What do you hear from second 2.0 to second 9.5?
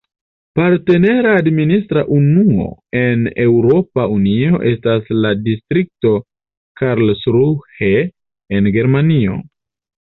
unuo en Eŭropa Unio estas la distrikto Karlsruhe en Germanio.